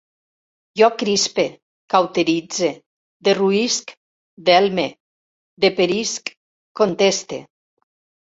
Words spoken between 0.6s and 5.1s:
Jo crispe, cauteritze, derruïsc, delme,